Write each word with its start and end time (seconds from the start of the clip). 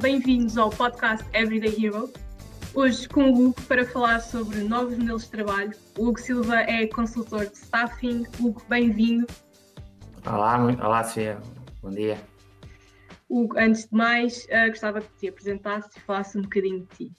bem-vindos 0.00 0.56
ao 0.56 0.70
podcast 0.70 1.24
Everyday 1.34 1.84
Hero. 1.84 2.10
Hoje 2.74 3.06
com 3.08 3.24
o 3.24 3.48
Hugo 3.48 3.62
para 3.62 3.84
falar 3.84 4.20
sobre 4.20 4.60
novos 4.62 4.96
modelos 4.96 5.24
de 5.24 5.30
trabalho. 5.30 5.72
O 5.98 6.08
Hugo 6.08 6.18
Silva 6.18 6.60
é 6.60 6.86
consultor 6.86 7.46
de 7.46 7.56
staffing. 7.56 8.26
Hugo, 8.40 8.62
bem-vindo. 8.68 9.26
Olá, 10.26 10.58
muito, 10.58 10.82
olá 10.82 11.04
Sofia, 11.04 11.38
bom 11.82 11.90
dia. 11.90 12.18
Hugo, 13.28 13.58
antes 13.58 13.88
de 13.88 13.94
mais, 13.94 14.46
uh, 14.46 14.68
gostava 14.68 15.00
que 15.00 15.12
te 15.18 15.28
apresentasse 15.28 15.90
e 15.98 16.00
falasse 16.00 16.38
um 16.38 16.42
bocadinho 16.42 16.80
de 16.80 16.96
ti. 16.96 17.12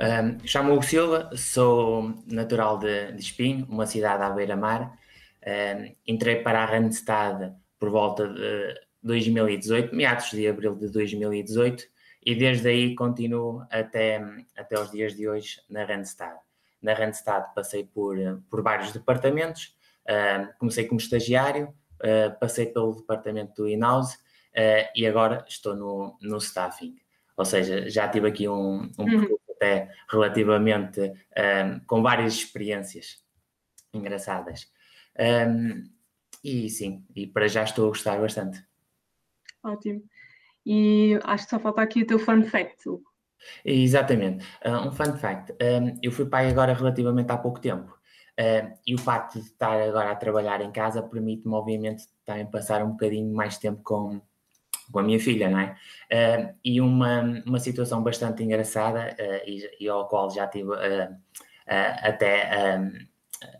Um, 0.00 0.46
Chamo-me 0.46 0.74
Hugo 0.74 0.84
Silva, 0.84 1.30
sou 1.36 2.14
natural 2.26 2.78
de, 2.78 3.12
de 3.12 3.20
Espinho, 3.20 3.66
uma 3.68 3.86
cidade 3.86 4.22
à 4.22 4.30
beira-mar. 4.30 4.96
Um, 5.44 5.94
entrei 6.06 6.42
para 6.42 6.62
a 6.62 6.66
Randstad 6.66 7.52
por 7.78 7.90
volta 7.90 8.28
de 8.28 8.89
2018, 9.02 9.94
meados 9.94 10.30
de 10.30 10.46
abril 10.46 10.74
de 10.74 10.88
2018, 10.88 11.84
e 12.24 12.34
desde 12.34 12.68
aí 12.68 12.94
continuo 12.94 13.66
até, 13.70 14.20
até 14.56 14.78
os 14.78 14.90
dias 14.90 15.16
de 15.16 15.28
hoje 15.28 15.60
na 15.68 15.84
Randstad. 15.84 16.36
Na 16.82 16.92
Randstad 16.92 17.54
passei 17.54 17.84
por, 17.84 18.16
por 18.50 18.62
vários 18.62 18.92
departamentos, 18.92 19.74
uh, 20.06 20.52
comecei 20.58 20.86
como 20.86 21.00
estagiário, 21.00 21.68
uh, 21.96 22.38
passei 22.38 22.66
pelo 22.66 22.96
departamento 22.96 23.62
do 23.62 23.68
in-house 23.68 24.14
uh, 24.14 24.88
e 24.94 25.06
agora 25.06 25.44
estou 25.48 25.74
no, 25.74 26.18
no 26.20 26.38
staffing. 26.38 26.96
Ou 27.36 27.44
seja, 27.44 27.88
já 27.88 28.06
tive 28.08 28.28
aqui 28.28 28.48
um, 28.48 28.90
um 28.98 29.04
uhum. 29.04 29.38
até 29.56 29.90
relativamente 30.10 31.10
com 31.86 32.02
várias 32.02 32.34
experiências 32.34 33.24
engraçadas. 33.94 34.70
Um, 35.18 35.90
e 36.44 36.68
sim, 36.68 37.04
e 37.14 37.26
para 37.26 37.48
já 37.48 37.64
estou 37.64 37.86
a 37.86 37.88
gostar 37.88 38.20
bastante. 38.20 38.62
Ótimo. 39.62 40.02
E 40.64 41.18
acho 41.24 41.44
que 41.44 41.50
só 41.50 41.58
falta 41.58 41.82
aqui 41.82 42.02
o 42.02 42.06
teu 42.06 42.18
fun 42.18 42.42
fact. 42.44 42.84
Exatamente. 43.64 44.44
Uh, 44.64 44.88
um 44.88 44.92
fun 44.92 45.16
fact. 45.16 45.54
Eu 46.02 46.12
fui 46.12 46.26
pai 46.26 46.48
agora 46.50 46.74
relativamente 46.74 47.30
há 47.30 47.38
pouco 47.38 47.60
tempo. 47.60 48.00
Uh, 48.38 48.72
e 48.86 48.94
o 48.94 48.98
facto 48.98 49.38
de 49.38 49.46
estar 49.46 49.80
agora 49.82 50.12
a 50.12 50.16
trabalhar 50.16 50.62
em 50.62 50.72
casa 50.72 51.02
permite-me, 51.02 51.54
obviamente, 51.54 52.04
também 52.24 52.46
passar 52.46 52.82
um 52.82 52.92
bocadinho 52.92 53.34
mais 53.34 53.58
tempo 53.58 53.82
com, 53.82 54.20
com 54.90 54.98
a 54.98 55.02
minha 55.02 55.20
filha, 55.20 55.50
não 55.50 55.58
é? 55.58 55.76
Uh, 56.10 56.54
e 56.64 56.80
uma, 56.80 57.42
uma 57.44 57.58
situação 57.58 58.02
bastante 58.02 58.42
engraçada 58.42 59.14
uh, 59.18 59.48
e, 59.48 59.68
e, 59.80 59.88
ao 59.88 60.08
qual 60.08 60.30
já 60.30 60.46
tive 60.46 60.70
até 61.66 62.50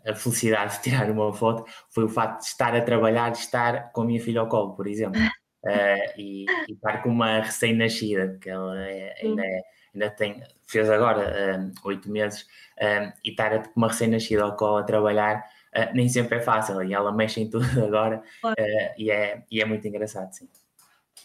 a 0.05 0.13
felicidade 0.15 0.77
de 0.77 0.81
tirar 0.83 1.09
uma 1.09 1.31
foto 1.31 1.63
foi 1.89 2.03
o 2.03 2.09
facto 2.09 2.41
de 2.41 2.47
estar 2.47 2.75
a 2.75 2.81
trabalhar 2.81 3.29
e 3.29 3.33
estar 3.33 3.91
com 3.91 4.01
a 4.01 4.05
minha 4.05 4.21
filha 4.21 4.41
ao 4.41 4.49
colo, 4.49 4.75
por 4.75 4.85
exemplo 4.85 5.21
uh, 5.63 6.19
e, 6.19 6.45
e, 6.67 6.73
estar 6.73 7.01
com 7.03 7.09
uma 7.09 7.41
recém-nascida, 7.41 8.37
que 8.41 8.49
ela 8.49 8.79
é, 8.79 9.15
ainda, 9.21 9.45
é, 9.45 9.61
ainda 9.93 10.09
tem, 10.11 10.43
fez 10.67 10.89
agora 10.89 11.59
um, 11.59 11.71
oito 11.87 12.09
meses, 12.09 12.47
um, 12.81 13.11
e 13.23 13.31
estar 13.31 13.67
com 13.67 13.79
uma 13.79 13.87
recém-nascida 13.87 14.43
ao 14.43 14.55
colo 14.55 14.77
a 14.77 14.83
trabalhar 14.83 15.43
uh, 15.75 15.93
nem 15.93 16.07
sempre 16.09 16.37
é 16.37 16.41
fácil, 16.41 16.81
e 16.83 16.93
ela 16.93 17.11
mexe 17.11 17.41
em 17.41 17.49
tudo 17.49 17.65
agora, 17.83 18.21
uh, 18.43 18.93
e, 18.97 19.11
é, 19.11 19.43
e 19.49 19.61
é 19.61 19.65
muito 19.65 19.87
engraçado, 19.87 20.31
sim. 20.33 20.47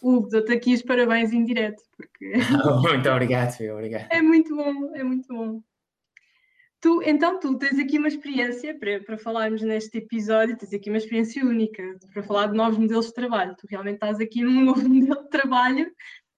Hugo, 0.03 0.29
dou-te 0.29 0.53
aqui 0.53 0.75
os 0.75 0.83
parabéns 0.83 1.33
em 1.33 1.45
direto, 1.45 1.83
porque... 1.97 2.33
muito 2.83 3.09
obrigado, 3.09 3.57
filho, 3.57 3.75
obrigado. 3.75 4.07
É 4.11 4.21
muito 4.21 4.55
bom, 4.55 4.95
é 4.95 5.03
muito 5.03 5.29
bom. 5.29 5.63
Tu, 6.81 7.03
então, 7.03 7.41
tu 7.41 7.57
tens 7.59 7.79
aqui 7.79 7.99
uma 7.99 8.09
experiência, 8.09 8.79
para, 8.79 9.01
para 9.01 9.19
falarmos 9.19 9.63
neste 9.63 9.99
episódio, 9.99 10.57
tens 10.57 10.73
aqui 10.75 10.91
uma 10.91 10.99
experiência 10.99 11.45
única, 11.45 11.83
para 12.13 12.23
falar 12.23 12.49
de 12.49 12.57
novos 12.57 12.79
modelos 12.79 13.07
de 13.07 13.15
trabalho. 13.15 13.57
Tu 13.57 13.67
realmente 13.69 13.95
estás 13.95 14.21
aqui 14.21 14.43
num 14.43 14.63
novo 14.65 14.87
modelo 14.89 15.23
de 15.23 15.31
trabalho, 15.31 15.91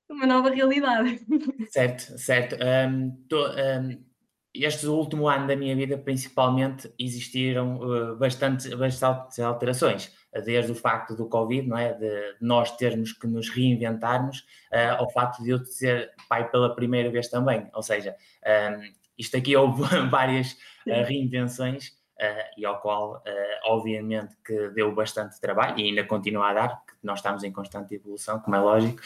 uma 0.09 0.27
nova 0.27 0.51
realidade. 0.51 1.21
Certo, 1.71 2.19
certo. 2.19 2.57
Um, 2.57 3.11
tô, 3.29 3.47
um, 3.47 4.05
este 4.55 4.87
último 4.87 5.29
ano 5.29 5.47
da 5.47 5.55
minha 5.55 5.77
vida, 5.77 5.99
principalmente, 5.99 6.93
existiram 6.99 7.77
uh, 7.77 8.17
bastante, 8.17 8.75
bastantes 8.75 9.39
alterações, 9.39 10.13
desde 10.45 10.73
o 10.73 10.75
facto 10.75 11.15
do 11.15 11.29
Covid, 11.29 11.69
não 11.69 11.77
é? 11.77 11.93
De 11.93 12.37
nós 12.41 12.75
termos 12.77 13.13
que 13.13 13.27
nos 13.27 13.51
reinventarmos, 13.51 14.39
uh, 14.73 14.97
ao 14.99 15.11
facto 15.11 15.43
de 15.43 15.51
eu 15.51 15.59
ser 15.65 16.11
pai 16.29 16.49
pela 16.51 16.75
primeira 16.75 17.11
vez 17.11 17.29
também. 17.29 17.69
Ou 17.75 17.83
seja, 17.83 18.17
um, 18.47 18.99
isto 19.19 19.37
aqui 19.37 19.57
houve 19.57 19.83
várias 20.11 20.53
uh, 20.87 21.05
reinvenções 21.07 21.89
uh, 21.89 22.49
e 22.57 22.65
ao 22.65 22.81
qual, 22.81 23.17
uh, 23.17 23.23
obviamente, 23.65 24.37
que 24.45 24.69
deu 24.71 24.95
bastante 24.95 25.41
trabalho 25.41 25.79
e 25.79 25.85
ainda 25.85 26.05
continua 26.05 26.51
a 26.51 26.55
dar, 26.55 26.77
porque 26.77 26.99
nós 27.03 27.19
estamos 27.19 27.43
em 27.45 27.53
constante 27.53 27.95
evolução, 27.95 28.41
como 28.41 28.57
é 28.57 28.61
lógico, 28.61 29.01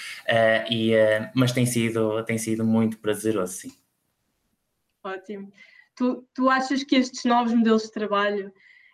e, 0.70 0.92
mas 1.34 1.52
tem 1.52 1.66
sido, 1.66 2.24
tem 2.24 2.38
sido 2.38 2.64
muito 2.64 2.98
prazeroso, 2.98 3.52
sim. 3.52 3.72
Ótimo. 5.04 5.52
Tu, 5.96 6.26
tu 6.34 6.48
achas 6.48 6.84
que 6.84 6.96
estes 6.96 7.24
novos 7.24 7.52
modelos 7.52 7.82
de 7.82 7.92
trabalho 7.92 8.52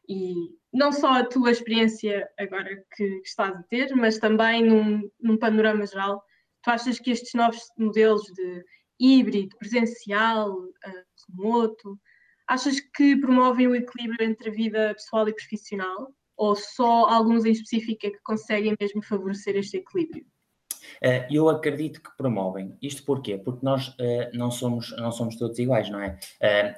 e 0.09 0.57
não 0.73 0.91
só 0.93 1.21
a 1.21 1.25
tua 1.25 1.51
experiência 1.51 2.28
agora 2.39 2.84
que, 2.97 3.21
que 3.21 3.28
estás 3.28 3.55
a 3.55 3.62
ter, 3.65 3.95
mas 3.95 4.19
também 4.19 4.65
num, 4.65 5.09
num 5.21 5.37
panorama 5.37 5.87
geral, 5.87 6.25
tu 6.62 6.71
achas 6.71 6.99
que 6.99 7.11
estes 7.11 7.34
novos 7.34 7.61
modelos 7.77 8.25
de 8.25 8.65
híbrido, 8.98 9.56
presencial, 9.56 10.53
uh, 10.53 11.04
remoto? 11.28 11.98
Achas 12.47 12.81
que 12.81 13.16
promovem 13.16 13.66
o 13.69 13.75
equilíbrio 13.75 14.28
entre 14.28 14.48
a 14.48 14.53
vida 14.53 14.94
pessoal 14.94 15.28
e 15.28 15.34
profissional? 15.34 16.12
Ou 16.36 16.54
só 16.54 17.09
alguns 17.09 17.44
em 17.44 17.50
específico 17.50 18.06
é 18.06 18.10
que 18.10 18.22
conseguem 18.22 18.76
mesmo 18.81 19.03
favorecer 19.03 19.56
este 19.56 19.78
equilíbrio? 19.78 20.25
Uh, 21.03 21.26
eu 21.31 21.48
acredito 21.48 22.00
que 22.00 22.16
promovem. 22.16 22.76
Isto 22.81 23.04
porquê? 23.04 23.36
Porque 23.36 23.64
nós 23.64 23.88
uh, 23.88 24.31
não, 24.32 24.50
somos, 24.50 24.97
não 24.97 25.12
somos 25.12 25.36
todos 25.36 25.59
iguais, 25.59 25.91
não 25.91 26.00
é? 26.00 26.19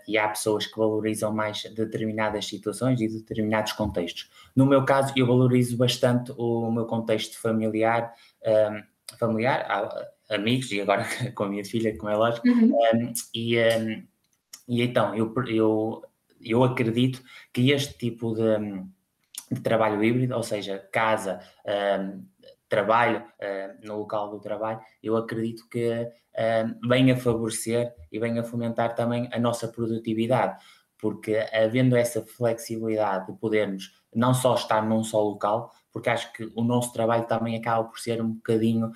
E 0.09 0.19
há 0.19 0.29
pessoas 0.29 0.67
que 0.67 0.77
valorizam 0.77 1.33
mais 1.33 1.63
determinadas 1.75 2.47
situações 2.47 3.01
e 3.01 3.09
determinados 3.09 3.73
contextos. 3.73 4.31
No 4.57 4.67
meu 4.67 4.85
caso, 4.85 5.13
eu 5.17 5.27
valorizo 5.27 5.77
bastante 5.77 6.33
o 6.37 6.71
meu 6.71 6.87
contexto 6.87 7.39
familiar, 7.39 8.13
familiar 9.19 9.67
amigos, 10.31 10.71
e 10.71 10.81
agora 10.81 11.05
com 11.35 11.45
a 11.45 11.49
minha 11.49 11.65
filha, 11.65 11.97
como 11.99 12.11
é 12.11 12.17
lógico, 12.17 12.49
uhum. 12.49 12.73
um, 12.95 13.13
e, 13.35 13.59
um, 13.59 14.07
e 14.69 14.83
então 14.83 15.15
eu, 15.15 15.35
eu, 15.49 16.03
eu 16.41 16.65
acredito 16.65 17.23
que 17.53 17.71
este 17.71 17.99
tipo 17.99 18.35
de, 18.35 18.59
de 19.51 19.61
trabalho 19.61 20.03
híbrido, 20.03 20.35
ou 20.37 20.43
seja, 20.43 20.79
casa, 20.93 21.41
um, 21.67 22.25
trabalho 22.69 23.19
uh, 23.19 23.87
no 23.87 23.99
local 23.99 24.31
do 24.31 24.41
trabalho, 24.41 24.81
eu 25.03 25.17
acredito 25.17 25.69
que 25.69 25.91
uh, 25.91 26.89
venha 26.89 27.17
favorecer 27.17 27.93
e 28.13 28.19
venha 28.19 28.45
fomentar 28.45 28.95
também 28.95 29.29
a 29.33 29.41
nossa 29.41 29.67
produtividade, 29.67 30.57
porque 30.97 31.45
havendo 31.53 31.97
essa 31.97 32.25
flexibilidade 32.25 33.27
de 33.27 33.39
podermos 33.39 33.93
não 34.15 34.33
só 34.33 34.55
estar 34.55 34.83
num 34.83 35.03
só 35.03 35.21
local, 35.21 35.73
porque 35.93 36.11
acho 36.11 36.33
que 36.33 36.49
o 36.55 36.63
nosso 36.63 36.93
trabalho 36.93 37.27
também 37.27 37.57
acaba 37.57 37.85
por 37.89 37.99
ser 37.99 38.23
um 38.23 38.35
bocadinho 38.35 38.93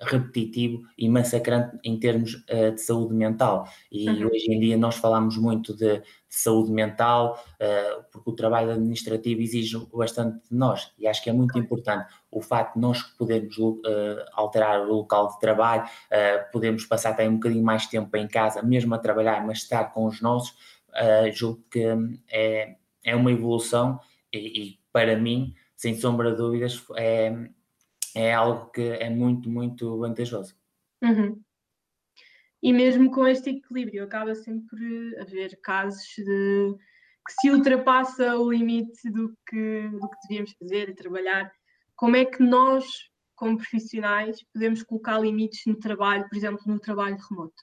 repetitivo 0.00 0.82
e 0.96 1.08
massacrante 1.08 1.78
em 1.82 1.98
termos 1.98 2.34
uh, 2.34 2.72
de 2.74 2.80
saúde 2.80 3.14
mental. 3.14 3.68
E 3.90 4.08
uhum. 4.08 4.28
hoje 4.28 4.52
em 4.52 4.60
dia 4.60 4.76
nós 4.76 4.96
falamos 4.96 5.36
muito 5.36 5.74
de, 5.74 5.98
de 5.98 6.04
saúde 6.28 6.70
mental, 6.70 7.42
uh, 7.54 8.04
porque 8.12 8.30
o 8.30 8.34
trabalho 8.34 8.70
administrativo 8.70 9.40
exige 9.40 9.78
bastante 9.92 10.48
de 10.50 10.56
nós. 10.56 10.92
E 10.98 11.06
acho 11.06 11.22
que 11.22 11.30
é 11.30 11.32
muito 11.32 11.58
importante 11.58 12.12
o 12.30 12.42
facto 12.42 12.74
de 12.74 12.80
nós 12.80 13.02
podermos 13.02 13.56
uh, 13.56 13.82
alterar 14.32 14.82
o 14.82 14.92
local 14.92 15.28
de 15.28 15.40
trabalho, 15.40 15.84
podemos 16.52 16.84
passar 16.84 17.10
até 17.10 17.28
um 17.28 17.34
bocadinho 17.34 17.64
mais 17.64 17.86
tempo 17.86 18.14
em 18.16 18.28
casa, 18.28 18.62
mesmo 18.62 18.94
a 18.94 18.98
trabalhar, 18.98 19.46
mas 19.46 19.58
estar 19.58 19.84
com 19.92 20.06
os 20.06 20.20
nossos, 20.20 20.54
julgo 21.32 21.62
que 21.70 21.84
é, 22.30 22.76
é 23.04 23.16
uma 23.16 23.30
evolução 23.32 23.98
e, 24.32 24.62
e 24.62 24.78
para 24.92 25.16
mim, 25.16 25.54
sem 25.74 25.94
sombra 25.94 26.30
de 26.30 26.38
dúvidas, 26.38 26.82
é, 26.96 27.48
é 28.16 28.32
algo 28.32 28.70
que 28.70 28.80
é 28.80 29.10
muito, 29.10 29.50
muito 29.50 29.98
vantajoso. 29.98 30.56
Uhum. 31.02 31.40
E 32.62 32.72
mesmo 32.72 33.10
com 33.10 33.26
este 33.26 33.50
equilíbrio, 33.50 34.04
acaba 34.04 34.34
sempre 34.34 34.66
por 34.68 35.20
haver 35.20 35.60
casos 35.60 36.06
de 36.16 36.74
que 37.26 37.32
se 37.40 37.50
ultrapassa 37.50 38.36
o 38.36 38.50
limite 38.50 39.10
do 39.10 39.36
que, 39.46 39.88
do 39.88 40.08
que 40.08 40.16
devíamos 40.22 40.52
fazer 40.52 40.88
e 40.88 40.94
trabalhar. 40.94 41.52
Como 41.94 42.16
é 42.16 42.24
que 42.24 42.42
nós, 42.42 42.86
como 43.34 43.58
profissionais, 43.58 44.42
podemos 44.52 44.82
colocar 44.82 45.20
limites 45.20 45.62
no 45.66 45.78
trabalho, 45.78 46.26
por 46.28 46.36
exemplo, 46.36 46.62
no 46.66 46.80
trabalho 46.80 47.18
remoto? 47.28 47.62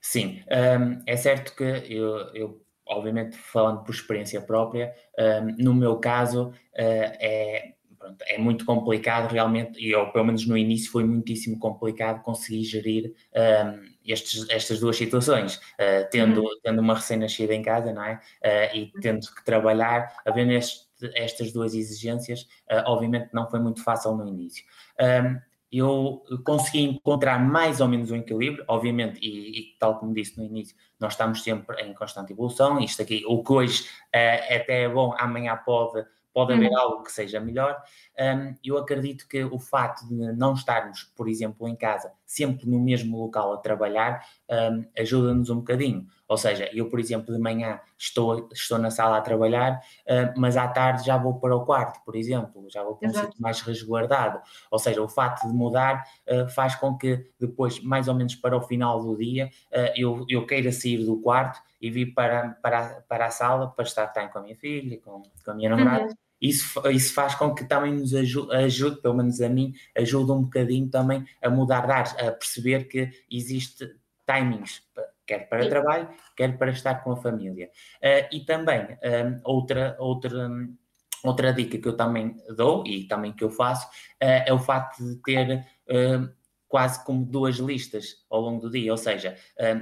Sim, 0.00 0.42
um, 0.50 1.02
é 1.06 1.16
certo 1.16 1.56
que 1.56 1.64
eu, 1.64 2.16
eu, 2.34 2.66
obviamente, 2.86 3.36
falando 3.36 3.84
por 3.84 3.94
experiência 3.94 4.42
própria, 4.42 4.92
um, 5.18 5.64
no 5.64 5.74
meu 5.74 5.98
caso, 5.98 6.48
uh, 6.48 6.54
é 6.74 7.74
pronto, 8.02 8.24
é 8.26 8.36
muito 8.36 8.64
complicado 8.64 9.30
realmente, 9.30 9.78
e 9.80 9.92
eu, 9.92 10.10
pelo 10.10 10.24
menos 10.24 10.46
no 10.46 10.56
início 10.56 10.90
foi 10.90 11.04
muitíssimo 11.04 11.58
complicado 11.58 12.22
conseguir 12.22 12.64
gerir 12.64 13.14
um, 13.34 13.92
estes, 14.04 14.48
estas 14.50 14.80
duas 14.80 14.96
situações, 14.96 15.56
uh, 15.56 16.08
tendo, 16.10 16.42
uhum. 16.42 16.60
tendo 16.62 16.80
uma 16.80 16.94
recém-nascida 16.94 17.54
em 17.54 17.62
casa, 17.62 17.92
não 17.92 18.02
é? 18.02 18.20
Uh, 18.44 18.76
e 18.76 18.92
tendo 19.00 19.20
que 19.32 19.44
trabalhar, 19.44 20.16
havendo 20.26 20.52
este, 20.52 20.86
estas 21.14 21.52
duas 21.52 21.74
exigências, 21.74 22.42
uh, 22.70 22.82
obviamente 22.86 23.30
não 23.32 23.48
foi 23.48 23.60
muito 23.60 23.82
fácil 23.82 24.14
no 24.16 24.26
início. 24.26 24.64
Um, 25.00 25.38
eu 25.70 26.22
consegui 26.44 26.82
encontrar 26.82 27.38
mais 27.38 27.80
ou 27.80 27.88
menos 27.88 28.10
um 28.10 28.16
equilíbrio, 28.16 28.62
obviamente, 28.68 29.18
e, 29.22 29.58
e, 29.58 29.76
tal 29.78 29.98
como 29.98 30.12
disse 30.12 30.36
no 30.36 30.44
início, 30.44 30.76
nós 31.00 31.14
estamos 31.14 31.42
sempre 31.42 31.80
em 31.82 31.94
constante 31.94 32.30
evolução. 32.30 32.78
Isto 32.78 33.00
aqui, 33.00 33.24
o 33.26 33.42
que 33.42 33.52
hoje 33.52 33.88
até 34.12 34.82
é 34.82 34.88
bom, 34.90 35.14
amanhã 35.18 35.56
pode, 35.56 36.04
pode 36.32 36.52
haver 36.52 36.70
uhum. 36.70 36.78
algo 36.78 37.02
que 37.02 37.12
seja 37.12 37.40
melhor. 37.40 37.80
Um, 38.18 38.54
eu 38.64 38.78
acredito 38.78 39.28
que 39.28 39.44
o 39.44 39.58
fato 39.58 40.06
de 40.08 40.32
não 40.32 40.54
estarmos, 40.54 41.04
por 41.16 41.28
exemplo, 41.28 41.68
em 41.68 41.76
casa, 41.76 42.12
sempre 42.32 42.66
no 42.66 42.80
mesmo 42.80 43.18
local 43.18 43.52
a 43.52 43.58
trabalhar, 43.58 44.24
um, 44.50 44.84
ajuda-nos 44.98 45.50
um 45.50 45.56
bocadinho. 45.56 46.06
Ou 46.26 46.38
seja, 46.38 46.70
eu, 46.72 46.88
por 46.88 46.98
exemplo, 46.98 47.34
de 47.34 47.38
manhã 47.38 47.78
estou, 47.98 48.48
estou 48.50 48.78
na 48.78 48.90
sala 48.90 49.18
a 49.18 49.20
trabalhar, 49.20 49.82
uh, 50.06 50.32
mas 50.40 50.56
à 50.56 50.66
tarde 50.66 51.04
já 51.04 51.18
vou 51.18 51.38
para 51.38 51.54
o 51.54 51.66
quarto, 51.66 52.02
por 52.06 52.16
exemplo, 52.16 52.64
já 52.70 52.82
vou 52.82 52.96
para 52.96 53.10
um 53.10 53.12
sítio 53.12 53.34
mais 53.38 53.60
resguardado. 53.60 54.40
Ou 54.70 54.78
seja, 54.78 55.02
o 55.02 55.08
facto 55.08 55.46
de 55.46 55.52
mudar 55.52 56.04
uh, 56.26 56.48
faz 56.48 56.74
com 56.74 56.96
que 56.96 57.22
depois, 57.38 57.82
mais 57.82 58.08
ou 58.08 58.14
menos 58.14 58.34
para 58.34 58.56
o 58.56 58.62
final 58.62 59.02
do 59.02 59.14
dia, 59.14 59.50
uh, 59.70 59.92
eu, 59.94 60.24
eu 60.26 60.46
queira 60.46 60.72
sair 60.72 61.04
do 61.04 61.20
quarto 61.20 61.60
e 61.82 61.90
vir 61.90 62.14
para, 62.14 62.56
para, 62.62 63.04
para 63.06 63.26
a 63.26 63.30
sala 63.30 63.68
para 63.68 63.84
estar 63.84 64.06
bem 64.06 64.26
com 64.28 64.38
a 64.38 64.42
minha 64.42 64.56
filha, 64.56 64.98
com, 65.02 65.22
com 65.44 65.50
a 65.50 65.54
minha 65.54 65.68
namorada. 65.68 66.04
Uhum 66.04 66.31
isso, 66.42 66.82
isso 66.90 67.14
faz 67.14 67.36
com 67.36 67.54
que 67.54 67.64
também 67.64 67.92
nos 67.92 68.12
ajude, 68.12 68.54
ajude, 68.54 69.00
pelo 69.00 69.14
menos 69.14 69.40
a 69.40 69.48
mim, 69.48 69.72
ajude 69.96 70.32
um 70.32 70.42
bocadinho 70.42 70.90
também 70.90 71.24
a 71.40 71.48
mudar 71.48 71.86
de 71.86 71.92
ar, 71.92 72.28
a 72.28 72.32
perceber 72.32 72.88
que 72.88 73.08
existe 73.30 73.88
timings, 74.26 74.82
quer 75.26 75.48
para 75.48 75.62
Sim. 75.62 75.68
trabalho, 75.68 76.08
quer 76.36 76.58
para 76.58 76.70
estar 76.70 76.96
com 76.96 77.12
a 77.12 77.16
família. 77.16 77.70
Uh, 78.02 78.28
e 78.32 78.40
também, 78.40 78.80
um, 78.82 79.40
outra, 79.44 79.96
outra, 79.98 80.48
um, 80.48 80.76
outra 81.24 81.52
dica 81.52 81.78
que 81.78 81.88
eu 81.88 81.96
também 81.96 82.36
dou 82.56 82.84
e 82.86 83.06
também 83.06 83.32
que 83.32 83.44
eu 83.44 83.50
faço 83.50 83.86
uh, 83.86 84.42
é 84.46 84.52
o 84.52 84.58
facto 84.58 85.04
de 85.04 85.16
ter 85.22 85.64
uh, 85.88 86.28
quase 86.68 87.04
como 87.04 87.24
duas 87.24 87.56
listas 87.56 88.24
ao 88.30 88.40
longo 88.40 88.62
do 88.62 88.70
dia, 88.70 88.90
ou 88.90 88.96
seja, 88.96 89.36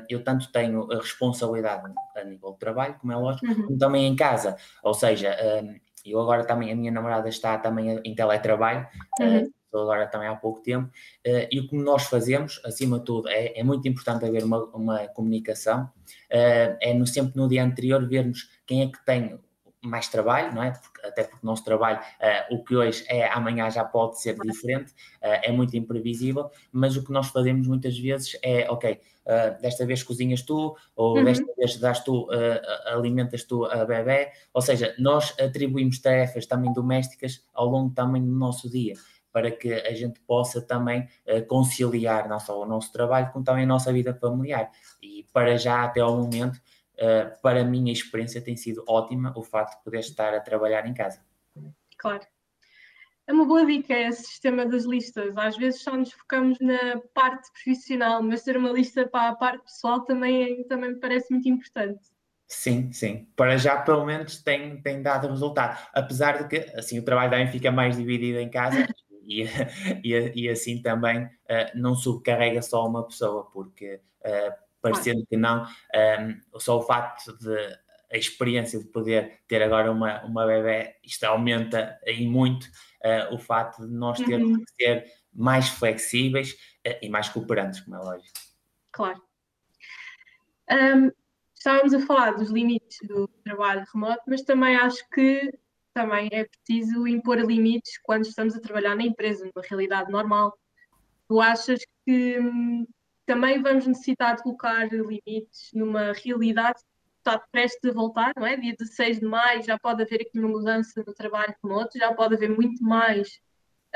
eu 0.09 0.25
tanto 0.25 0.51
tenho 0.51 0.91
a 0.91 0.97
responsabilidade 0.97 1.85
a 2.17 2.25
nível 2.25 2.51
de 2.51 2.59
trabalho, 2.59 2.97
como 2.99 3.13
é 3.13 3.17
lógico, 3.17 3.47
uhum. 3.47 3.63
como 3.67 3.79
também 3.79 4.07
em 4.09 4.17
casa, 4.17 4.57
ou 4.83 4.93
seja, 4.93 5.37
eu 6.05 6.21
agora 6.21 6.45
também, 6.45 6.73
a 6.73 6.77
minha 6.77 6.91
namorada 6.91 7.29
está 7.29 7.59
também 7.59 8.01
em 8.05 8.15
teletrabalho, 8.15 8.87
uhum. 9.21 9.51
uh, 9.73 9.79
agora 9.79 10.07
também 10.07 10.29
há 10.29 10.37
pouco 10.37 10.61
tempo, 10.61 10.87
uh, 10.89 11.47
e 11.51 11.61
o 11.61 11.69
que 11.69 11.77
nós 11.77 12.05
fazemos, 12.05 12.61
acima 12.65 12.99
de 12.99 13.05
tudo, 13.05 13.29
é, 13.29 13.59
é 13.59 13.63
muito 13.63 13.87
importante 13.89 14.25
haver 14.25 14.45
uma, 14.45 14.65
uma 14.67 15.09
comunicação, 15.09 15.85
uh, 15.85 16.77
é 16.81 16.95
no, 16.95 17.07
sempre 17.07 17.37
no 17.37 17.49
dia 17.49 17.65
anterior 17.65 18.07
vermos 18.09 18.49
quem 18.67 18.83
é 18.83 18.87
que 18.87 19.05
tem 19.05 19.39
mais 19.83 20.09
trabalho, 20.09 20.55
não 20.55 20.63
é? 20.63 20.73
Porque, 20.73 21.07
até 21.07 21.25
porque 21.25 21.45
o 21.45 21.47
nosso 21.47 21.65
trabalho, 21.65 21.99
uh, 21.99 22.55
o 22.55 22.63
que 22.65 22.77
hoje 22.77 23.05
é, 23.09 23.29
amanhã 23.31 23.71
já 23.71 23.85
pode 23.85 24.21
ser 24.21 24.39
diferente, 24.39 24.93
uh, 24.93 25.41
é 25.43 25.51
muito 25.51 25.77
imprevisível, 25.77 26.51
mas 26.71 26.97
o 26.97 27.05
que 27.05 27.13
nós 27.13 27.29
fazemos 27.29 27.67
muitas 27.67 27.99
vezes 27.99 28.39
é, 28.43 28.71
ok, 28.71 28.93
uh, 28.93 29.61
desta 29.61 29.87
vez 29.87 30.03
cozinhas 30.03 30.43
tu, 30.43 30.77
ou 30.95 31.17
uhum. 31.17 31.25
desta 31.25 31.47
vez 31.57 31.77
das 31.79 32.05
tu, 32.05 32.29
alimentas 32.87 33.45
tu 33.45 33.65
a 33.65 33.85
bebê, 33.85 34.31
ou 34.53 34.61
seja, 34.61 34.95
nós 34.99 35.35
atribuímos 35.41 35.99
tarefas 35.99 36.47
também 36.47 36.73
domésticas 36.73 37.43
ao 37.55 37.67
longo 37.67 37.95
também 37.95 38.23
do 38.23 38.33
nosso 38.33 38.69
dia, 38.69 38.95
para 39.33 39.51
que 39.51 39.73
a 39.73 39.95
gente 39.95 40.21
possa 40.21 40.61
também 40.61 41.09
conciliar 41.47 42.29
não 42.29 42.41
só 42.41 42.61
o 42.61 42.67
nosso 42.67 42.93
trabalho, 42.93 43.31
como 43.33 43.45
também 43.45 43.63
a 43.63 43.67
nossa 43.67 43.93
vida 43.93 44.13
familiar. 44.13 44.71
E 45.01 45.25
para 45.33 45.57
já, 45.57 45.85
até 45.85 46.01
ao 46.01 46.17
momento, 46.17 46.61
uh, 47.01 47.41
para 47.43 47.63
a 47.63 47.65
minha 47.65 47.93
experiência 47.93 48.41
tem 48.41 48.57
sido 48.57 48.85
ótima 48.87 49.33
o 49.37 49.43
facto 49.43 49.79
de 49.79 49.85
poder 49.85 50.01
estar 50.01 50.35
a 50.35 50.41
trabalhar 50.41 50.87
em 50.87 50.95
casa. 50.95 51.21
Claro. 51.97 52.25
É 53.27 53.33
uma 53.33 53.45
boa 53.45 53.65
dica 53.65 53.97
esse 53.97 54.25
sistema 54.25 54.67
das 54.67 54.85
listas. 54.85 55.37
Às 55.37 55.57
vezes 55.57 55.83
só 55.83 55.97
nos 55.97 56.13
focamos 56.13 56.59
na 56.61 57.01
parte 57.15 57.49
profissional, 57.53 58.23
mas 58.23 58.43
ter 58.43 58.57
uma 58.57 58.71
lista 58.71 59.07
para 59.07 59.29
a 59.29 59.37
parte 59.37 59.63
pessoal 59.65 60.01
também, 60.05 60.65
também 60.65 60.91
me 60.91 61.01
parece 61.01 61.31
muito 61.31 61.49
importante. 61.49 62.01
Sim, 62.49 62.93
sim. 62.93 63.29
Para 63.37 63.57
já, 63.57 63.81
pelo 63.81 64.05
menos, 64.05 64.43
tem, 64.43 64.83
tem 64.83 65.01
dado 65.01 65.29
resultado. 65.29 65.79
Apesar 65.95 66.43
de 66.43 66.49
que, 66.49 66.77
assim, 66.77 66.99
o 66.99 67.05
trabalho 67.05 67.31
também 67.31 67.47
fica 67.47 67.71
mais 67.71 67.97
dividido 67.97 68.41
em 68.41 68.51
casa 68.51 68.89
e, 69.25 69.45
e, 70.03 70.33
e 70.35 70.49
assim 70.49 70.83
também 70.83 71.25
uh, 71.27 71.31
não 71.77 71.95
subcarrega 71.95 72.61
só 72.61 72.85
uma 72.85 73.07
pessoa, 73.07 73.49
porque 73.53 74.01
uh, 74.25 74.70
parecendo 74.81 75.25
que 75.27 75.37
não, 75.37 75.65
um, 75.65 76.59
só 76.59 76.79
o 76.79 76.83
facto 76.83 77.37
de 77.39 77.79
a 78.13 78.17
experiência 78.17 78.79
de 78.79 78.87
poder 78.87 79.41
ter 79.47 79.63
agora 79.63 79.91
uma, 79.91 80.25
uma 80.25 80.45
bebê, 80.45 80.97
isto 81.05 81.25
aumenta 81.25 81.99
em 82.05 82.29
muito 82.29 82.65
uh, 82.65 83.33
o 83.33 83.39
facto 83.39 83.87
de 83.87 83.95
nós 83.95 84.19
termos 84.19 84.51
uhum. 84.51 84.65
que 84.65 84.85
ser 84.85 85.05
mais 85.33 85.69
flexíveis 85.69 86.53
uh, 86.87 86.99
e 87.01 87.09
mais 87.09 87.29
cooperantes, 87.29 87.81
como 87.81 87.97
é 87.97 88.01
lógico. 88.01 88.35
Claro. 88.91 89.23
Um, 90.71 91.13
estávamos 91.55 91.95
a 91.95 92.01
falar 92.01 92.33
dos 92.33 92.51
limites 92.51 92.99
do 93.07 93.29
trabalho 93.45 93.87
remoto, 93.93 94.23
mas 94.27 94.43
também 94.43 94.77
acho 94.77 95.09
que 95.11 95.53
também 95.95 96.29
é 96.33 96.45
preciso 96.45 97.07
impor 97.07 97.39
limites 97.39 97.99
quando 98.03 98.25
estamos 98.25 98.57
a 98.57 98.61
trabalhar 98.61 98.97
na 98.97 99.05
empresa, 99.05 99.45
numa 99.45 99.65
realidade 99.69 100.11
normal. 100.11 100.57
Tu 101.29 101.41
achas 101.41 101.81
que 102.05 102.41
hum, 102.41 102.87
também 103.31 103.63
vamos 103.63 103.87
necessitar 103.87 104.35
de 104.35 104.43
colocar 104.43 104.89
limites 104.93 105.71
numa 105.73 106.13
realidade 106.13 106.81
que 106.81 107.19
está 107.19 107.39
prestes 107.53 107.89
a 107.89 107.95
voltar, 107.95 108.33
não 108.37 108.45
é? 108.45 108.57
Dia 108.57 108.75
16 108.77 109.21
de 109.21 109.25
maio 109.25 109.63
já 109.63 109.79
pode 109.79 110.03
haver 110.03 110.23
aqui 110.23 110.37
uma 110.37 110.49
mudança 110.49 111.05
no 111.07 111.15
trabalho 111.15 111.55
remoto, 111.63 111.97
já 111.97 112.13
pode 112.13 112.35
haver 112.35 112.51
muito 112.51 112.83
mais 112.83 113.29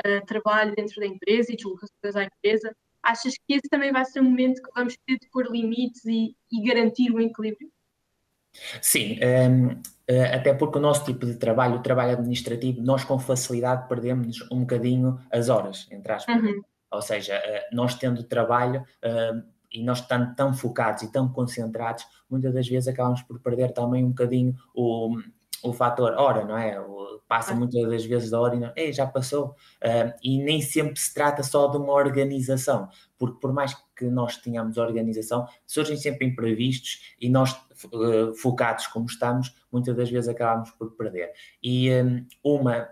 uh, 0.07 0.25
trabalho 0.25 0.73
dentro 0.73 1.01
da 1.01 1.05
empresa 1.05 1.51
e 1.51 1.57
deslocações 1.57 2.15
à 2.15 2.23
empresa. 2.23 2.73
Achas 3.03 3.33
que 3.33 3.55
esse 3.55 3.67
também 3.69 3.91
vai 3.91 4.05
ser 4.05 4.21
um 4.21 4.23
momento 4.23 4.61
que 4.61 4.69
vamos 4.73 4.95
ter 5.05 5.19
de 5.19 5.29
pôr 5.29 5.51
limites 5.51 6.05
e, 6.05 6.33
e 6.49 6.63
garantir 6.63 7.11
o 7.11 7.19
equilíbrio? 7.19 7.69
Sim, 8.81 9.15
um, 9.15 9.21
ehm, 9.21 9.81
eh, 10.07 10.33
até 10.33 10.53
porque 10.53 10.77
o 10.77 10.81
nosso 10.81 11.03
tipo 11.03 11.25
de 11.25 11.35
trabalho, 11.35 11.75
o 11.75 11.83
trabalho 11.83 12.13
administrativo, 12.13 12.81
nós 12.81 13.03
com 13.03 13.19
facilidade 13.19 13.85
perdemos 13.89 14.49
um 14.49 14.61
bocadinho 14.61 15.19
as 15.29 15.49
horas, 15.49 15.89
entre 15.91 16.13
aspas. 16.13 16.33
Uhum. 16.33 16.63
Ou 16.95 17.01
seja, 17.01 17.35
eh, 17.35 17.67
nós 17.71 17.95
tendo 17.95 18.23
trabalho 18.23 18.85
eh, 19.01 19.33
e 19.71 19.83
nós 19.83 19.99
estando 19.99 20.35
tão 20.35 20.53
focados 20.53 21.03
e 21.03 21.11
tão 21.11 21.27
concentrados, 21.29 22.05
muitas 22.29 22.53
das 22.53 22.67
vezes 22.67 22.87
acabamos 22.87 23.21
por 23.21 23.39
perder 23.39 23.71
também 23.73 24.03
um 24.03 24.09
bocadinho 24.09 24.55
o, 24.73 25.17
o 25.63 25.73
fator 25.73 26.13
hora, 26.13 26.45
não 26.45 26.57
é? 26.57 26.79
O, 26.79 27.05
passa 27.27 27.53
ah. 27.53 27.55
muitas 27.55 27.87
das 27.89 28.05
vezes 28.05 28.29
da 28.29 28.39
hora 28.39 28.55
e 28.55 28.59
não, 28.59 28.71
Ei, 28.75 28.93
já 28.93 29.05
passou. 29.05 29.55
Uh, 29.83 30.13
e 30.23 30.37
nem 30.41 30.61
sempre 30.61 30.99
se 30.99 31.13
trata 31.13 31.43
só 31.43 31.67
de 31.67 31.77
uma 31.77 31.93
organização, 31.93 32.89
porque 33.17 33.39
por 33.39 33.51
mais 33.51 33.75
que 33.95 34.05
nós 34.05 34.37
tenhamos 34.37 34.77
organização, 34.77 35.47
surgem 35.65 35.97
sempre 35.97 36.27
imprevistos 36.27 37.15
e 37.19 37.29
nós, 37.29 37.53
uh, 37.85 38.33
focados 38.35 38.87
como 38.87 39.05
estamos, 39.05 39.55
muitas 39.71 39.95
das 39.95 40.09
vezes 40.09 40.29
acabamos 40.29 40.71
por 40.71 40.91
perder. 40.95 41.31
E 41.61 41.89
um, 41.91 42.25
uma 42.43 42.89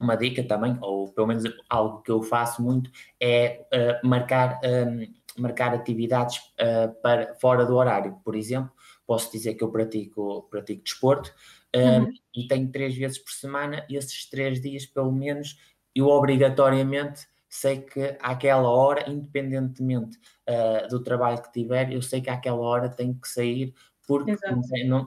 uma 0.00 0.16
dica 0.16 0.42
também, 0.42 0.78
ou 0.80 1.12
pelo 1.12 1.26
menos 1.26 1.44
algo 1.68 2.02
que 2.02 2.10
eu 2.10 2.22
faço 2.22 2.62
muito, 2.62 2.90
é 3.20 3.66
uh, 3.72 4.06
marcar, 4.06 4.58
um, 4.64 4.66
ehm, 4.66 5.14
marcar 5.38 5.74
atividades 5.74 6.38
uh, 6.38 6.92
para, 7.02 7.34
fora 7.34 7.66
do 7.66 7.76
horário. 7.76 8.18
Por 8.24 8.34
exemplo, 8.34 8.72
posso 9.06 9.30
dizer 9.30 9.54
que 9.54 9.62
eu 9.62 9.70
pratico, 9.70 10.48
pratico 10.50 10.82
desporto 10.82 11.30
uh, 11.76 12.00
uhum. 12.00 12.12
e 12.34 12.48
tenho 12.48 12.70
três 12.72 12.96
vezes 12.96 13.18
por 13.18 13.30
semana, 13.30 13.84
e 13.88 13.96
esses 13.96 14.28
três 14.28 14.60
dias, 14.60 14.86
pelo 14.86 15.12
menos, 15.12 15.58
eu 15.94 16.06
obrigatoriamente 16.06 17.28
sei 17.50 17.80
que 17.80 18.16
àquela 18.20 18.70
hora, 18.70 19.10
independentemente 19.10 20.16
uh, 20.48 20.88
do 20.88 21.02
trabalho 21.02 21.42
que 21.42 21.52
tiver, 21.52 21.92
eu 21.92 22.00
sei 22.00 22.20
que 22.20 22.30
àquela 22.30 22.60
hora 22.60 22.88
tenho 22.88 23.14
que 23.14 23.28
sair 23.28 23.74
porque 24.10 24.36
não, 24.86 25.06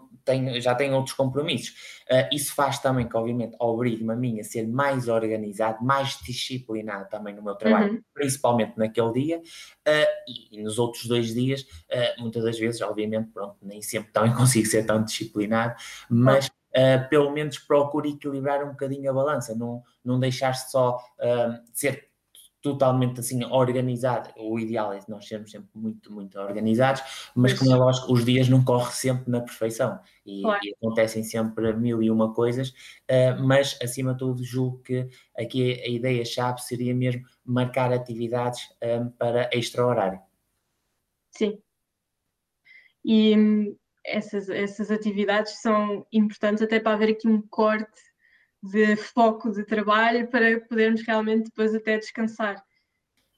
já 0.61 0.73
tenho 0.73 0.95
outros 0.95 1.13
compromissos. 1.13 1.75
Uh, 2.09 2.33
isso 2.33 2.55
faz 2.55 2.79
também 2.79 3.05
que, 3.05 3.17
obviamente, 3.17 3.53
obrigue-me 3.59 4.13
a 4.13 4.15
mim 4.15 4.39
a 4.39 4.45
ser 4.45 4.65
mais 4.65 5.09
organizado, 5.09 5.83
mais 5.83 6.17
disciplinado 6.23 7.09
também 7.09 7.35
no 7.35 7.43
meu 7.43 7.53
trabalho, 7.53 7.95
uhum. 7.95 8.01
principalmente 8.13 8.77
naquele 8.77 9.11
dia, 9.11 9.39
uh, 9.39 10.07
e, 10.25 10.57
e, 10.57 10.63
nos 10.63 10.79
outros 10.79 11.05
dois 11.05 11.33
dias, 11.33 11.63
uh, 11.63 12.21
muitas 12.21 12.45
das 12.45 12.57
vezes, 12.57 12.79
obviamente, 12.79 13.29
pronto, 13.33 13.57
nem 13.61 13.81
sempre 13.81 14.13
também 14.13 14.31
consigo 14.35 14.67
ser 14.67 14.85
tão 14.85 15.03
disciplinado, 15.03 15.75
mas 16.09 16.49
pelo 17.07 17.29
menos 17.29 17.59
procuro 17.59 18.07
equilibrar 18.07 18.63
um 18.63 18.71
bocadinho 18.71 19.07
a 19.07 19.13
balança, 19.13 19.53
não, 19.53 19.83
não 20.03 20.19
deixar-se 20.19 20.71
só 20.71 20.97
ser 21.71 22.09
totalmente 22.63 23.19
assim 23.19 23.43
organizado. 23.43 24.29
O 24.37 24.57
ideal 24.57 24.93
é 24.93 24.99
nós 25.09 25.27
sermos 25.27 25.51
sempre 25.51 25.69
muito, 25.75 26.11
muito 26.11 26.39
organizados, 26.39 27.29
mas 27.35 27.53
como 27.53 27.71
é 27.71 27.75
lógico, 27.75 28.11
os 28.11 28.23
dias 28.23 28.47
não 28.47 28.63
correm 28.63 28.91
sempre 28.93 29.29
na 29.29 29.41
perfeição 29.41 29.99
e, 30.25 30.41
claro. 30.41 30.61
e 30.63 30.73
acontecem 30.73 31.23
sempre 31.23 31.73
mil 31.73 32.01
e 32.01 32.09
uma 32.09 32.33
coisas, 32.33 32.69
uh, 32.69 33.43
mas 33.43 33.77
acima 33.83 34.13
de 34.13 34.19
tudo 34.19 34.43
julgo 34.43 34.79
que 34.79 35.09
aqui 35.37 35.81
a 35.81 35.89
ideia-chave 35.89 36.61
seria 36.61 36.95
mesmo 36.95 37.23
marcar 37.45 37.91
atividades 37.91 38.61
um, 38.81 38.85
eh, 38.87 39.05
para 39.19 39.49
extra-horário. 39.51 40.21
Sim. 41.31 41.61
E 43.03 43.37
hum, 43.37 43.75
essas, 44.05 44.49
essas 44.49 44.89
atividades 44.89 45.61
são 45.61 46.07
importantes 46.13 46.63
até 46.63 46.79
para 46.79 46.93
haver 46.93 47.09
aqui 47.09 47.27
um 47.27 47.41
corte 47.41 48.12
de 48.63 48.95
foco 48.95 49.51
de 49.51 49.65
trabalho 49.65 50.27
para 50.27 50.61
podermos 50.61 51.01
realmente 51.05 51.45
depois 51.45 51.75
até 51.75 51.97
descansar. 51.97 52.63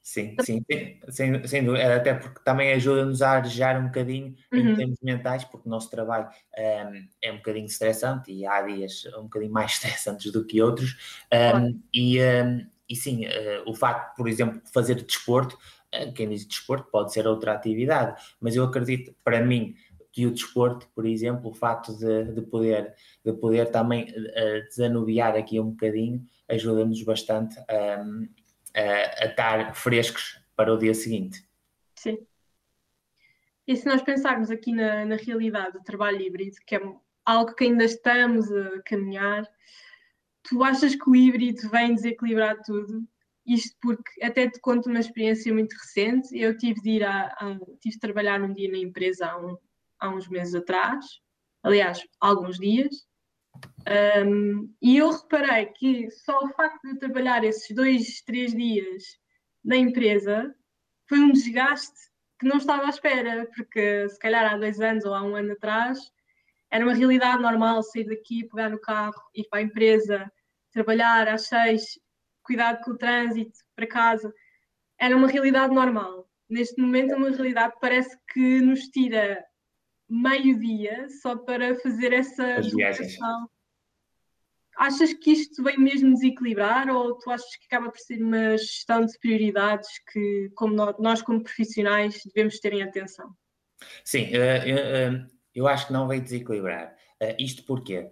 Sim, 0.03 0.35
sim, 0.41 0.63
sim 0.71 0.99
sem, 1.09 1.47
sem 1.47 1.65
dúvida, 1.65 1.95
até 1.95 2.13
porque 2.13 2.39
também 2.45 2.71
ajuda-nos 2.73 3.23
a 3.23 3.31
arejar 3.31 3.81
um 3.81 3.85
bocadinho 3.85 4.35
uhum. 4.53 4.59
em 4.59 4.75
termos 4.75 4.99
mentais, 5.01 5.43
porque 5.45 5.67
o 5.67 5.71
nosso 5.71 5.89
trabalho 5.89 6.27
um, 6.27 6.61
ehm, 6.61 7.07
é 7.23 7.31
um 7.31 7.37
bocadinho 7.37 7.65
estressante 7.65 8.31
e 8.31 8.45
há 8.45 8.61
dias 8.61 9.03
um 9.17 9.23
bocadinho 9.23 9.51
mais 9.51 9.71
estressantes 9.81 10.31
do 10.31 10.45
que 10.45 10.61
outros. 10.61 10.95
Um, 11.33 11.37
ehm, 11.37 11.79
e, 11.91 12.19
um, 12.19 12.21
ehm, 12.21 12.67
e 12.87 12.95
sim, 12.95 13.25
uh, 13.25 13.67
o 13.67 13.73
facto, 13.73 14.15
por 14.15 14.29
exemplo, 14.29 14.61
de 14.61 14.71
fazer 14.71 14.93
desporto, 15.01 15.57
uh, 15.91 16.13
quem 16.13 16.29
diz 16.29 16.45
desporto 16.45 16.87
pode 16.91 17.11
ser 17.11 17.25
outra 17.25 17.53
atividade, 17.53 18.15
mas 18.39 18.55
eu 18.55 18.63
acredito, 18.63 19.11
para 19.23 19.41
mim, 19.41 19.75
que 20.15 20.25
o 20.25 20.31
desporto, 20.31 20.87
por 20.95 21.05
exemplo, 21.05 21.49
o 21.49 21.53
facto 21.53 21.93
de, 21.93 22.31
de 22.31 22.41
poder, 22.43 22.95
de 23.23 23.33
poder 23.33 23.69
também 23.69 24.05
uh, 24.05 24.63
desanuviar 24.69 25.35
aqui 25.35 25.59
um 25.59 25.71
bocadinho, 25.71 26.25
ajuda-nos 26.47 27.03
bastante 27.03 27.59
um, 27.59 28.29
a, 28.73 29.23
a 29.23 29.25
estar 29.25 29.75
frescos 29.75 30.39
para 30.55 30.73
o 30.73 30.77
dia 30.77 30.93
seguinte. 30.93 31.45
Sim. 31.95 32.17
E 33.67 33.75
se 33.75 33.85
nós 33.85 34.01
pensarmos 34.03 34.49
aqui 34.49 34.71
na, 34.71 35.03
na 35.03 35.17
realidade 35.17 35.73
do 35.73 35.83
trabalho 35.83 36.21
híbrido, 36.21 36.55
que 36.65 36.77
é 36.77 36.81
algo 37.25 37.53
que 37.53 37.65
ainda 37.65 37.83
estamos 37.83 38.49
a 38.49 38.81
caminhar, 38.83 39.45
tu 40.43 40.63
achas 40.63 40.95
que 40.95 41.09
o 41.09 41.15
híbrido 41.15 41.69
vem 41.69 41.93
desequilibrar 41.93 42.61
tudo? 42.63 43.05
Isto 43.45 43.75
porque 43.81 44.23
até 44.23 44.49
te 44.49 44.61
conto 44.61 44.89
uma 44.89 44.99
experiência 44.99 45.53
muito 45.53 45.73
recente. 45.73 46.29
Eu 46.39 46.57
tive 46.57 46.79
de 46.79 46.89
ir 46.91 47.03
a, 47.03 47.25
a 47.37 47.59
tive 47.81 47.95
de 47.95 47.99
trabalhar 47.99 48.41
um 48.41 48.53
dia 48.53 48.71
na 48.71 48.77
empresa 48.77 49.27
há, 49.27 49.37
um, 49.37 49.57
há 50.05 50.09
uns 50.09 50.27
meses 50.27 50.55
atrás, 50.55 51.05
aliás, 51.63 52.01
alguns 52.19 52.57
dias, 52.57 53.05
um, 54.25 54.73
e 54.81 54.97
eu 54.97 55.11
reparei 55.11 55.67
que 55.67 56.09
só 56.11 56.39
o 56.39 56.49
facto 56.49 56.81
de 56.87 56.99
trabalhar 56.99 57.43
esses 57.43 57.73
dois, 57.75 58.21
três 58.21 58.53
dias 58.53 59.03
na 59.63 59.77
empresa 59.77 60.53
foi 61.07 61.19
um 61.19 61.31
desgaste 61.31 61.99
que 62.39 62.47
não 62.47 62.57
estava 62.57 62.85
à 62.85 62.89
espera, 62.89 63.49
porque 63.55 64.09
se 64.09 64.19
calhar 64.19 64.53
há 64.53 64.57
dois 64.57 64.79
anos 64.79 65.05
ou 65.05 65.13
há 65.13 65.23
um 65.23 65.35
ano 65.35 65.53
atrás 65.53 65.99
era 66.71 66.83
uma 66.83 66.93
realidade 66.93 67.41
normal 67.41 67.81
sair 67.83 68.05
daqui, 68.05 68.47
pegar 68.49 68.69
no 68.69 68.79
carro, 68.79 69.21
ir 69.33 69.45
para 69.49 69.59
a 69.59 69.63
empresa, 69.63 70.31
trabalhar 70.71 71.27
às 71.27 71.47
seis, 71.47 71.97
cuidar 72.43 72.81
com 72.83 72.91
o 72.91 72.97
trânsito 72.97 73.57
para 73.75 73.87
casa. 73.87 74.33
Era 74.99 75.15
uma 75.15 75.27
realidade 75.27 75.73
normal. 75.73 76.29
Neste 76.49 76.81
momento 76.81 77.13
é 77.13 77.15
uma 77.15 77.29
realidade 77.29 77.73
que 77.73 77.79
parece 77.79 78.17
que 78.33 78.61
nos 78.61 78.81
tira 78.89 79.43
meio-dia 80.09 81.07
só 81.21 81.35
para 81.35 81.75
fazer 81.79 82.13
essa 82.13 82.61
deslocação. 82.61 83.49
Achas 84.77 85.13
que 85.13 85.31
isto 85.31 85.63
vem 85.63 85.79
mesmo 85.79 86.13
desequilibrar 86.13 86.89
ou 86.89 87.17
tu 87.17 87.31
achas 87.31 87.55
que 87.55 87.65
acaba 87.65 87.89
por 87.89 87.99
ser 87.99 88.21
uma 88.21 88.57
gestão 88.57 89.05
de 89.05 89.17
prioridades 89.19 89.87
que, 90.11 90.51
como 90.53 90.75
nós, 90.99 91.21
como 91.21 91.41
profissionais, 91.41 92.21
devemos 92.25 92.59
ter 92.59 92.73
em 92.73 92.83
atenção? 92.83 93.33
Sim, 94.03 94.29
eh, 94.33 94.69
eh, 94.69 95.25
eu 95.53 95.67
acho 95.67 95.87
que 95.87 95.93
não 95.93 96.07
vem 96.07 96.21
desequilibrar. 96.21 96.93
Eh, 97.21 97.37
isto 97.39 97.63
porque 97.63 98.09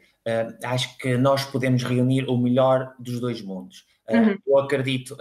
acho 0.63 0.97
que 0.97 1.17
nós 1.17 1.43
podemos 1.43 1.83
reunir 1.83 2.29
o 2.29 2.37
melhor 2.37 2.95
dos 2.97 3.19
dois 3.19 3.41
mundos. 3.41 3.85
Uhum. 4.09 4.37
Eu 4.47 4.57
acredito 4.59 5.17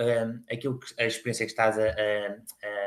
aquilo 0.49 0.79
que 0.79 0.95
a 1.01 1.07
experiência 1.07 1.45
que 1.45 1.51
estás 1.51 1.77
a, 1.77 1.89
a 1.89 2.82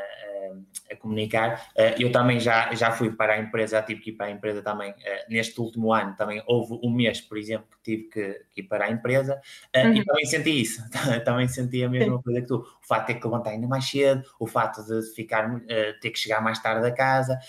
a 0.92 0.96
comunicar. 0.96 1.68
Eh, 1.76 1.96
eu 2.00 2.12
também 2.12 2.40
já, 2.40 2.74
já 2.74 2.92
fui 2.92 3.12
para 3.12 3.34
a 3.34 3.40
empresa, 3.40 3.82
tive 3.82 4.02
que 4.02 4.10
ir 4.12 4.14
para 4.14 4.28
a 4.28 4.32
empresa 4.32 4.62
também 4.62 4.94
eh, 5.04 5.26
neste 5.30 5.60
último 5.60 5.94
ano. 5.94 6.16
Também 6.16 6.44
houve 6.46 6.80
um 6.84 6.92
mês, 6.92 7.22
por 7.22 7.38
exemplo, 7.38 7.68
que 7.72 7.78
tive 7.84 8.04
que, 8.10 8.46
que 8.54 8.62
ir 8.62 8.64
para 8.64 8.86
a 8.86 8.92
empresa 8.92 9.40
eh, 9.74 9.88
uhum. 9.88 9.94
e 9.94 10.06
também 10.06 10.26
senti 10.26 10.62
isso. 10.62 10.82
também 11.26 11.48
senti 11.48 11.84
a 11.84 11.90
mesma 11.90 12.22
coisa 12.22 12.42
que 12.42 12.48
tu. 12.48 12.58
O 12.58 12.88
fato 12.88 13.08
de 13.08 13.14
ter 13.14 13.20
que 13.20 13.26
levantar 13.26 13.50
ainda 13.52 13.68
mais 13.68 13.90
cedo, 13.90 14.24
o 14.40 14.46
fato 14.46 14.84
de 14.86 15.02
ficar, 15.16 15.60
ter 16.02 16.12
que 16.12 16.20
chegar 16.20 16.40
mais 16.40 16.62
tarde 16.62 16.86
a 16.86 16.92
casa. 16.92 17.40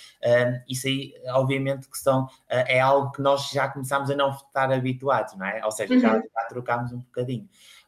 Isso 0.66 0.86
aí, 0.86 1.12
obviamente, 1.28 1.90
que 1.90 1.98
são, 1.98 2.26
é 2.48 2.80
algo 2.80 3.12
que 3.12 3.20
nós 3.20 3.50
já 3.50 3.68
começamos 3.68 4.10
a 4.10 4.16
não 4.16 4.30
estar 4.30 4.72
habituados, 4.72 5.36
não 5.36 5.44
é? 5.44 5.62
Ou 5.62 5.70
seja, 5.70 5.92
uhum. 5.92 6.00
já, 6.00 6.14
já 6.16 6.44
trocámos 6.48 6.92
um 6.92 7.00
bocadinho 7.00 7.46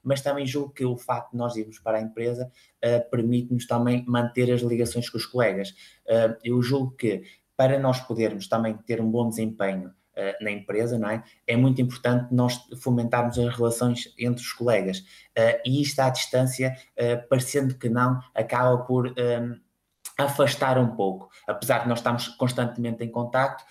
mas 0.09 0.23
também 0.23 0.47
julgo 0.47 0.73
que 0.73 0.87
o 0.87 0.97
facto 0.97 1.33
de 1.33 1.37
nós 1.37 1.55
irmos 1.55 1.79
para 1.79 1.99
a 1.99 2.01
empresa 2.01 2.51
uh, 2.83 3.11
permite-nos 3.11 3.67
também 3.67 4.03
manter 4.09 4.51
as 4.51 4.63
ligações 4.63 5.11
com 5.11 5.19
os 5.19 5.27
colegas. 5.27 5.69
Uh, 6.07 6.35
eu 6.43 6.63
julgo 6.63 6.93
que 6.93 7.25
para 7.55 7.79
nós 7.79 8.01
podermos 8.01 8.49
também 8.49 8.75
ter 8.87 9.03
um 9.03 9.11
bom 9.11 9.29
desempenho 9.29 9.89
uh, 9.89 10.43
na 10.43 10.51
empresa, 10.51 10.99
não 10.99 11.11
é? 11.11 11.23
É 11.47 11.59
muito 11.59 11.83
importante 11.83 12.33
nós 12.33 12.59
fomentarmos 12.81 13.39
as 13.39 13.55
relações 13.55 14.15
entre 14.19 14.43
os 14.43 14.53
colegas. 14.53 15.05
e 15.67 15.83
isto 15.83 16.01
à 16.01 16.09
distância, 16.09 16.75
parecendo 17.29 17.75
que 17.75 17.91
não, 17.91 18.19
acaba 18.35 18.79
por 18.79 19.15
afastar 20.17 20.79
um 20.79 20.97
pouco. 20.97 21.29
Apesar 21.47 21.81
de 21.81 21.89
nós 21.89 21.99
estarmos 21.99 22.29
constantemente 22.29 23.05
em 23.05 23.11
contacto, 23.11 23.63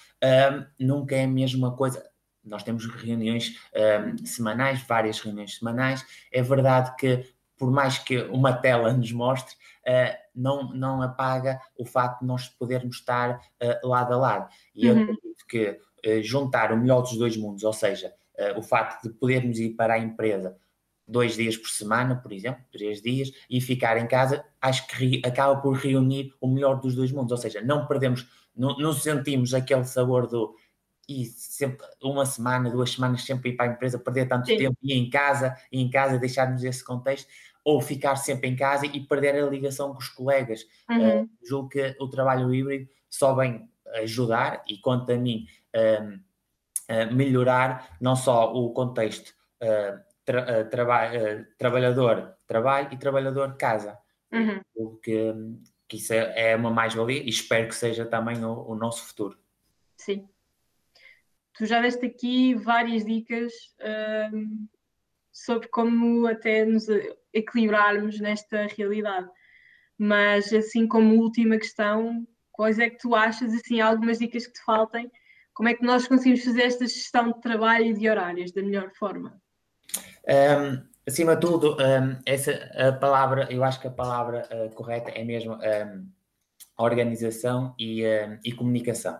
nunca 0.79 1.15
é 1.15 1.23
a 1.23 1.27
mesma 1.27 1.75
coisa 1.75 2.06
nós 2.47 2.63
temos 2.63 2.85
reuniões 2.85 3.59
um, 3.75 4.25
semanais, 4.25 4.81
várias 4.81 5.19
reuniões 5.19 5.57
semanais. 5.57 6.05
É 6.31 6.41
verdade 6.41 6.95
que, 6.97 7.25
por 7.57 7.71
mais 7.71 7.97
que 7.97 8.19
uma 8.23 8.53
tela 8.53 8.93
nos 8.93 9.11
mostre, 9.11 9.55
uh, 9.87 10.17
não, 10.35 10.73
não 10.73 11.01
apaga 11.01 11.59
o 11.77 11.85
facto 11.85 12.21
de 12.21 12.27
nós 12.27 12.47
podermos 12.47 12.97
estar 12.97 13.39
uh, 13.61 13.87
lado 13.87 14.13
a 14.13 14.17
lado. 14.17 14.49
E 14.75 14.89
uhum. 14.89 14.97
eu 14.97 15.03
acredito 15.03 15.45
que 15.47 15.69
uh, 15.69 16.23
juntar 16.23 16.71
o 16.71 16.77
melhor 16.77 17.01
dos 17.01 17.17
dois 17.17 17.35
mundos, 17.37 17.63
ou 17.63 17.73
seja, 17.73 18.13
o 18.55 18.61
facto 18.61 19.01
de 19.01 19.15
podermos 19.15 19.57
ir 19.57 19.71
para 19.71 19.95
a 19.95 19.97
empresa 19.97 20.55
dois 21.07 21.35
dias 21.35 21.55
por 21.55 21.69
semana, 21.69 22.15
por 22.15 22.31
exemplo, 22.31 22.63
três 22.71 23.01
dias, 23.01 23.31
e 23.49 23.61
ficar 23.61 23.97
em 23.97 24.07
casa, 24.07 24.45
acho 24.61 24.85
que 24.87 25.21
acaba 25.25 25.55
por 25.59 25.75
reunir 25.75 26.33
o 26.41 26.47
melhor 26.47 26.79
dos 26.79 26.93
dois 26.93 27.11
mundos. 27.11 27.31
Ou 27.31 27.37
seja, 27.37 27.61
não 27.61 27.87
perdemos, 27.87 28.27
não, 28.55 28.77
não 28.77 28.93
sentimos 28.93 29.53
aquele 29.53 29.85
sabor 29.85 30.27
do 30.27 30.53
e 31.07 31.25
sempre 31.25 31.85
uma 32.03 32.25
semana, 32.25 32.69
duas 32.69 32.91
semanas 32.91 33.23
sempre 33.23 33.51
ir 33.51 33.55
para 33.55 33.69
a 33.69 33.73
empresa, 33.73 33.97
perder 33.97 34.27
tanto 34.27 34.47
Sim. 34.47 34.57
tempo 34.57 34.77
e 34.83 34.93
em 34.93 35.09
casa, 35.09 35.55
e 35.71 35.81
em 35.81 35.89
casa 35.89 36.19
deixarmos 36.19 36.63
esse 36.63 36.83
contexto, 36.83 37.29
ou 37.63 37.81
ficar 37.81 38.15
sempre 38.17 38.49
em 38.49 38.55
casa 38.55 38.85
e 38.85 38.99
perder 38.99 39.35
a 39.35 39.47
ligação 39.47 39.93
com 39.93 39.99
os 39.99 40.09
colegas. 40.09 40.65
Uhum. 40.89 41.23
Uh, 41.23 41.29
julgo 41.43 41.69
que 41.69 41.95
o 41.99 42.09
trabalho 42.09 42.53
híbrido 42.53 42.89
só 43.09 43.33
vem 43.33 43.69
ajudar 44.01 44.63
e 44.67 44.77
quanto 44.77 45.11
a 45.13 45.17
mim 45.17 45.47
uh, 45.75 46.15
uh, 46.93 47.13
melhorar 47.13 47.95
não 48.01 48.15
só 48.15 48.53
o 48.53 48.71
contexto 48.71 49.33
tra 50.23 50.65
traba 50.65 51.09
trabalhador 51.57 52.35
trabalho 52.45 52.89
e 52.91 52.97
trabalhador 52.97 53.55
casa. 53.57 53.97
Uhum. 54.31 54.99
Que, 55.01 55.33
que 55.87 55.97
isso 55.97 56.13
é, 56.13 56.51
é 56.51 56.55
uma 56.55 56.69
mais-valia 56.69 57.23
e 57.23 57.29
espero 57.29 57.69
que 57.69 57.75
seja 57.75 58.05
também 58.05 58.43
o, 58.43 58.67
o 58.67 58.75
nosso 58.75 59.05
futuro. 59.05 59.37
Sim 59.95 60.27
tu 61.57 61.65
já 61.65 61.81
deste 61.81 62.05
aqui 62.05 62.53
várias 62.53 63.03
dicas 63.03 63.51
um, 64.31 64.67
sobre 65.31 65.67
como 65.69 66.27
até 66.27 66.63
nos 66.63 66.85
equilibrarmos 67.33 68.19
nesta 68.19 68.67
realidade. 68.67 69.27
Mas, 69.97 70.53
assim 70.53 70.87
como 70.87 71.19
última 71.19 71.57
questão, 71.57 72.27
quais 72.51 72.77
é 72.77 72.89
que 72.89 72.99
tu 72.99 73.15
achas, 73.15 73.51
assim, 73.53 73.81
algumas 73.81 74.19
dicas 74.19 74.45
que 74.45 74.53
te 74.53 74.63
faltem? 74.63 75.11
Como 75.53 75.67
é 75.67 75.73
que 75.73 75.83
nós 75.83 76.07
conseguimos 76.07 76.43
fazer 76.43 76.61
esta 76.61 76.85
gestão 76.85 77.31
de 77.31 77.41
trabalho 77.41 77.85
e 77.85 77.93
de 77.93 78.07
horários 78.07 78.51
da 78.51 78.61
melhor 78.61 78.91
forma? 78.91 79.41
Um, 80.27 80.87
acima 81.07 81.35
de 81.35 81.41
tudo, 81.41 81.75
um, 81.75 82.19
essa 82.27 82.51
a 82.75 82.91
palavra, 82.91 83.47
eu 83.51 83.63
acho 83.63 83.81
que 83.81 83.87
a 83.87 83.91
palavra 83.91 84.47
uh, 84.51 84.69
correta 84.75 85.09
é 85.09 85.23
mesmo 85.23 85.55
um, 85.55 86.07
organização 86.77 87.73
e, 87.79 88.03
e 88.45 88.51
comunicação. 88.51 89.19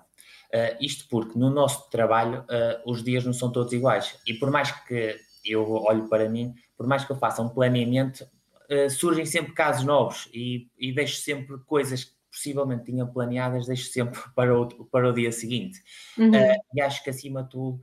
Uh, 0.54 0.78
isto 0.80 1.08
porque 1.10 1.38
no 1.38 1.50
nosso 1.50 1.90
trabalho 1.90 2.42
uh, 2.42 2.90
os 2.90 3.04
dias 3.04 3.26
não 3.26 3.34
são 3.34 3.52
todos 3.52 3.74
iguais 3.74 4.18
e 4.26 4.34
por 4.34 4.50
mais 4.50 4.72
que 4.72 5.18
eu 5.44 5.70
olho 5.70 6.08
para 6.08 6.30
mim, 6.30 6.54
por 6.78 6.88
mais 6.88 7.04
que 7.04 7.12
eu 7.12 7.18
faça 7.18 7.42
um 7.42 7.50
planeamento, 7.50 8.26
uh, 8.72 8.90
surgem 8.90 9.26
sempre 9.26 9.54
casos 9.54 9.84
novos 9.84 10.30
e, 10.34 10.70
e, 10.78 10.94
deixo 10.94 11.22
sempre 11.22 11.58
coisas 11.66 12.06
que 12.06 12.12
possivelmente 12.32 12.86
tinha 12.86 13.06
planeadas, 13.06 13.68
deixo 13.68 13.92
sempre 13.92 14.20
para 14.34 14.58
o, 14.58 14.86
para 14.86 15.10
o 15.10 15.14
dia 15.14 15.32
seguinte. 15.34 15.84
Uhum. 16.18 16.32
e 16.74 16.82
acho 16.82 17.04
que 17.04 17.10
acima 17.10 17.44
de 17.44 17.50
tudo, 17.50 17.82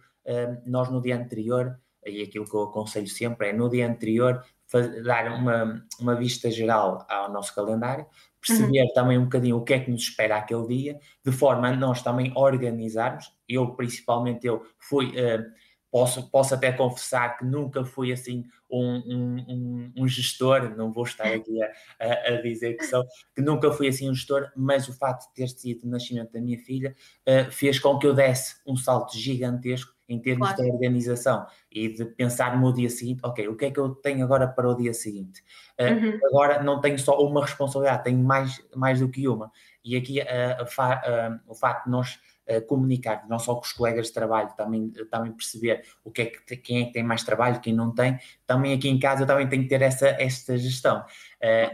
nós 0.65 0.89
no 0.91 1.03
dia 1.03 1.17
anterior, 1.17 1.79
e 2.07 2.23
aquilo 2.23 2.47
que 2.47 2.55
eu 2.55 2.63
aconselho 2.63 3.09
sempre 3.09 3.49
é 3.49 3.53
no 3.53 3.69
dia 3.69 3.87
anterior 3.87 4.43
dar 5.05 5.33
uma, 5.33 5.87
uma 6.01 6.15
vista 6.15 6.51
geral 6.51 7.07
ao 7.09 7.31
nosso 7.31 7.55
calendário, 7.55 8.07
perceber 8.47 8.83
uhum. 8.83 8.93
também 8.93 9.19
um 9.19 9.25
bocadinho 9.25 9.57
o 9.57 9.65
que 9.65 9.75
é 9.75 9.81
que 9.81 9.91
nos 9.91 10.03
espera 10.03 10.37
aquele 10.37 10.67
dia, 10.67 11.01
de 11.25 11.33
forma 11.33 11.69
a 11.69 11.77
nós 11.77 12.03
também 12.03 12.33
organizarmos. 12.37 13.33
Eu, 13.49 13.75
principalmente, 13.75 14.47
eu 14.47 14.65
fui, 14.79 15.09
uh, 15.09 15.45
posso, 15.91 16.29
posso 16.31 16.55
até 16.55 16.73
confessar 16.73 17.39
que 17.39 17.45
nunca 17.45 17.85
fui 17.85 18.13
assim 18.13 18.45
um, 18.71 18.97
um, 19.07 19.93
um, 19.97 20.09
gestor, 20.09 20.75
não 20.77 20.93
vou 20.93 21.05
estar 21.05 21.29
aqui 21.29 21.63
a, 21.63 21.71
a, 22.01 22.35
a, 22.35 22.43
dizer 22.43 22.75
que 22.75 22.85
sou, 22.85 23.05
que 23.35 23.41
nunca 23.41 23.71
fui 23.73 23.89
assim 23.89 24.11
um 24.11 24.15
gestor, 24.15 24.51
mas 24.57 24.89
o 24.89 24.93
facto 24.93 25.29
de 25.29 25.35
ter 25.35 25.49
sido 25.49 25.85
o 25.85 25.89
nascimento 25.89 26.33
da 26.33 26.41
minha 26.41 26.59
filha 26.59 26.95
uh, 27.29 27.51
fez 27.51 27.79
com 27.79 27.99
que 27.99 28.07
eu 28.07 28.13
desse 28.13 28.57
um 28.67 28.77
salto 28.77 29.17
gigantesco 29.17 29.94
em 30.09 30.19
termos 30.19 30.49
claro. 30.49 30.63
de 30.63 30.71
organização 30.71 31.47
e 31.71 31.89
de 31.89 32.05
pensar 32.05 32.59
no 32.61 32.73
dia 32.73 32.91
seguinte, 32.91 33.21
ok, 33.23 33.49
o 33.49 33.57
que 33.57 33.67
é 33.67 33.71
que 33.71 33.81
eu 33.81 33.95
tenho 33.95 34.25
agora 34.25 34.47
para 34.47 34.69
o 34.69 34.75
dia 34.75 34.93
seguinte? 34.93 35.43
Uh, 35.81 35.95
uhum. 35.95 36.21
Agora 36.27 36.63
não 36.63 36.81
tenho 36.81 36.99
só 36.99 37.19
uma 37.19 37.41
responsabilidade, 37.43 38.05
tenho 38.05 38.23
mais, 38.23 38.63
mais 38.75 39.01
do 39.01 39.09
que 39.09 39.27
uma. 39.27 39.51
E 39.85 39.97
aqui 39.97 40.21
uh, 40.21 40.67
fa, 40.67 41.03
uh, 41.07 41.51
o 41.51 41.55
facto 41.55 41.85
de 41.85 41.91
nós 41.91 42.19
comunicar, 42.69 43.27
não 43.27 43.39
só 43.39 43.55
com 43.55 43.63
os 43.63 43.73
colegas 43.73 44.09
de 44.09 44.13
trabalho, 44.13 44.51
também, 44.55 44.93
também 45.11 45.33
perceber 45.33 45.83
o 46.05 46.11
que 46.11 46.21
é 46.21 46.27
que, 46.27 46.57
quem 46.59 46.83
é 46.83 46.85
que 46.85 46.93
tem 46.93 47.03
mais 47.03 47.25
trabalho, 47.25 47.59
quem 47.59 47.73
não 47.73 47.91
tem, 47.91 48.19
também 48.47 48.75
aqui 48.75 48.87
em 48.87 48.99
casa 48.99 49.23
eu 49.23 49.27
também 49.27 49.49
tenho 49.49 49.63
que 49.63 49.71
ter 49.71 49.81
essa, 49.81 50.09
esta 50.09 50.55
gestão. 50.59 51.03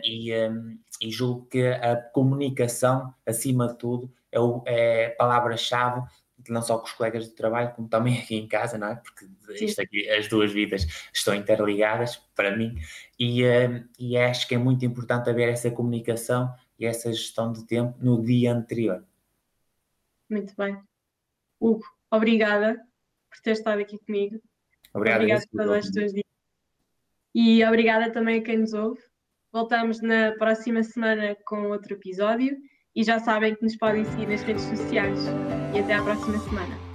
e, 0.04 0.32
um, 0.49 0.78
e 1.00 1.10
julgo 1.10 1.46
que 1.46 1.66
a 1.66 1.96
comunicação, 1.96 3.12
acima 3.26 3.66
de 3.66 3.78
tudo, 3.78 4.12
é, 4.30 4.38
o, 4.38 4.62
é 4.64 5.06
a 5.06 5.16
palavra-chave 5.16 6.02
não 6.52 6.62
só 6.62 6.78
com 6.78 6.87
os 6.87 6.92
colegas 6.92 7.25
de 7.25 7.35
trabalho, 7.35 7.73
como 7.75 7.88
também 7.88 8.19
aqui 8.19 8.37
em 8.37 8.47
casa, 8.47 8.78
não 8.78 8.88
é? 8.88 8.97
Porque 8.97 9.26
isto 9.64 9.80
aqui, 9.80 10.09
as 10.11 10.28
duas 10.28 10.52
vidas 10.52 10.87
estão 11.12 11.35
interligadas 11.35 12.16
para 12.35 12.57
mim 12.57 12.78
e, 13.19 13.45
uh, 13.45 13.88
e 13.99 14.16
acho 14.16 14.47
que 14.49 14.54
é 14.54 14.59
muito 14.59 14.85
importante 14.85 15.30
haver 15.30 15.49
essa 15.49 15.71
comunicação 15.71 16.52
e 16.78 16.87
essa 16.87 17.12
gestão 17.12 17.52
de 17.52 17.66
tempo 17.66 17.97
no 18.00 18.23
dia 18.23 18.52
anterior. 18.52 19.04
Muito 20.28 20.54
bem. 20.57 20.78
Hugo, 21.59 21.85
obrigada 22.11 22.80
por 23.28 23.40
ter 23.40 23.52
estado 23.52 23.80
aqui 23.80 23.99
comigo. 23.99 24.40
Obrigado, 24.95 25.23
obrigada 25.23 25.78
as 25.78 25.90
tuas 25.90 26.12
dicas. 26.12 26.30
E 27.35 27.64
obrigada 27.64 28.11
também 28.12 28.40
a 28.40 28.42
quem 28.42 28.59
nos 28.59 28.73
ouve. 28.73 29.00
Voltamos 29.52 30.00
na 30.00 30.33
próxima 30.33 30.83
semana 30.83 31.37
com 31.45 31.69
outro 31.69 31.95
episódio 31.95 32.57
e 32.94 33.02
já 33.04 33.18
sabem 33.18 33.54
que 33.54 33.62
nos 33.62 33.76
podem 33.76 34.04
seguir 34.04 34.28
nas 34.28 34.42
redes 34.42 34.64
sociais. 34.64 35.18
E 35.75 35.78
até 35.78 35.94
à 35.94 36.02
próxima 36.02 36.38
semana. 36.38 36.89